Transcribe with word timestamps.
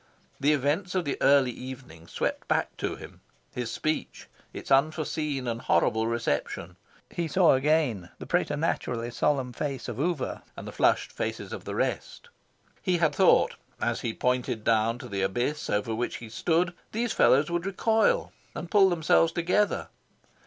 The 0.39 0.51
events 0.51 0.95
of 0.95 1.05
the 1.05 1.15
early 1.21 1.51
evening 1.51 2.07
swept 2.07 2.47
back 2.47 2.75
to 2.77 2.95
him 2.95 3.21
his 3.53 3.69
speech, 3.69 4.27
its 4.51 4.71
unforeseen 4.71 5.45
and 5.47 5.61
horrible 5.61 6.07
reception. 6.07 6.75
He 7.11 7.27
saw 7.27 7.53
again 7.53 8.09
the 8.17 8.25
preternaturally 8.25 9.11
solemn 9.11 9.53
face 9.53 9.87
of 9.87 9.97
Oover, 9.99 10.41
and 10.57 10.67
the 10.67 10.71
flushed 10.71 11.11
faces 11.11 11.53
of 11.53 11.65
the 11.65 11.75
rest. 11.75 12.29
He 12.81 12.97
had 12.97 13.13
thought, 13.13 13.53
as 13.79 14.01
he 14.01 14.11
pointed 14.11 14.63
down 14.63 14.97
to 14.97 15.07
the 15.07 15.21
abyss 15.21 15.69
over 15.69 15.93
which 15.93 16.15
he 16.15 16.29
stood, 16.29 16.73
these 16.93 17.13
fellows 17.13 17.51
would 17.51 17.67
recoil, 17.67 18.31
and 18.55 18.71
pull 18.71 18.89
themselves 18.89 19.31
together. 19.31 19.89